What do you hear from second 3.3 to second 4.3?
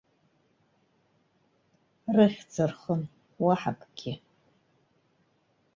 уаҳа акгьы?